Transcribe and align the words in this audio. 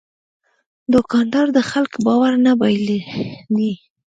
دوکاندار 0.93 1.47
د 1.57 1.59
خلکو 1.71 1.97
باور 2.05 2.33
نه 2.45 2.51
بایلي. 2.59 2.99